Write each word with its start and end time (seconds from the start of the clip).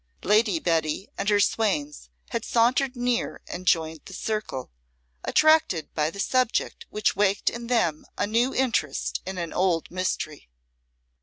Lady 0.23 0.57
Betty 0.59 1.09
and 1.15 1.29
her 1.29 1.39
swains 1.39 2.09
had 2.31 2.43
sauntered 2.43 2.95
near 2.95 3.39
and 3.47 3.67
joined 3.67 4.01
the 4.05 4.13
circle, 4.15 4.71
attracted 5.25 5.93
by 5.93 6.09
the 6.09 6.19
subject 6.19 6.87
which 6.89 7.15
waked 7.15 7.51
in 7.51 7.67
them 7.67 8.07
a 8.17 8.25
new 8.25 8.51
interest 8.51 9.21
in 9.27 9.37
an 9.37 9.53
old 9.53 9.91
mystery. 9.91 10.49